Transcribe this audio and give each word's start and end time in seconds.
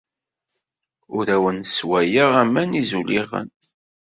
Ur 1.17 1.25
awen-sswayeɣ 1.35 2.31
aman 2.43 2.67
n 2.73 2.77
yizuliɣen. 2.77 3.49